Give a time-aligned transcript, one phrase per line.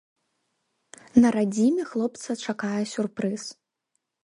[1.25, 3.43] На радзіме хлопца чакае сюрпрыз.